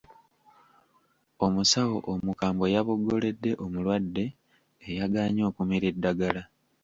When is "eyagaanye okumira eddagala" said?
4.89-6.43